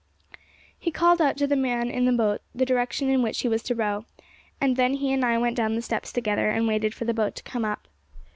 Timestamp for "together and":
6.11-6.67